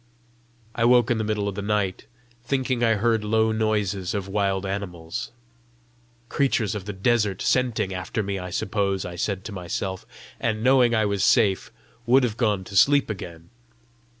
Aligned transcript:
I 0.73 0.83
woke 0.83 1.11
in 1.11 1.19
the 1.19 1.23
middle 1.23 1.47
of 1.47 1.53
the 1.53 1.61
night, 1.61 2.07
thinking 2.43 2.81
I 2.83 2.95
heard 2.95 3.23
low 3.23 3.51
noises 3.51 4.15
of 4.15 4.27
wild 4.27 4.65
animals. 4.65 5.31
"Creatures 6.27 6.73
of 6.73 6.85
the 6.85 6.91
desert 6.93 7.39
scenting 7.39 7.93
after 7.93 8.23
me, 8.23 8.39
I 8.39 8.49
suppose!" 8.49 9.05
I 9.05 9.15
said 9.15 9.43
to 9.43 9.51
myself, 9.51 10.07
and, 10.39 10.63
knowing 10.63 10.95
I 10.95 11.05
was 11.05 11.23
safe, 11.23 11.71
would 12.07 12.23
have 12.23 12.35
gone 12.35 12.63
to 12.63 12.75
sleep 12.75 13.11
again. 13.11 13.51